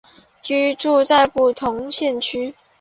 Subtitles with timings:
[0.41, 2.55] 居住在不同县市